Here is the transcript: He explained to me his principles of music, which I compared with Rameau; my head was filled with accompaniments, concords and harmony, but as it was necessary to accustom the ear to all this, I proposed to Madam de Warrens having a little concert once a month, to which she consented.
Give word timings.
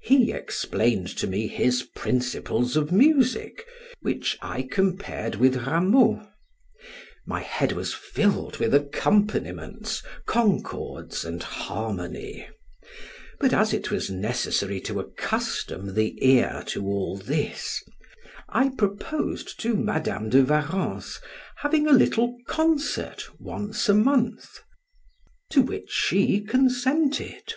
He 0.00 0.32
explained 0.32 1.08
to 1.18 1.26
me 1.26 1.48
his 1.48 1.82
principles 1.94 2.78
of 2.78 2.90
music, 2.90 3.66
which 4.00 4.38
I 4.40 4.62
compared 4.62 5.34
with 5.34 5.66
Rameau; 5.66 6.26
my 7.26 7.40
head 7.42 7.72
was 7.72 7.92
filled 7.92 8.56
with 8.56 8.72
accompaniments, 8.74 10.02
concords 10.24 11.26
and 11.26 11.42
harmony, 11.42 12.48
but 13.38 13.52
as 13.52 13.74
it 13.74 13.90
was 13.90 14.08
necessary 14.10 14.80
to 14.82 14.98
accustom 14.98 15.92
the 15.92 16.16
ear 16.26 16.64
to 16.68 16.86
all 16.86 17.18
this, 17.18 17.82
I 18.48 18.70
proposed 18.70 19.60
to 19.60 19.74
Madam 19.74 20.30
de 20.30 20.42
Warrens 20.42 21.20
having 21.56 21.86
a 21.86 21.92
little 21.92 22.34
concert 22.46 23.28
once 23.38 23.90
a 23.90 23.94
month, 23.94 24.60
to 25.50 25.60
which 25.60 25.90
she 25.90 26.40
consented. 26.40 27.52